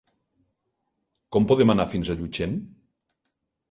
Com 1.37 1.47
podem 1.53 1.77
anar 1.77 1.87
fins 1.95 2.13
a 2.13 2.19
Llutxent? 2.19 2.61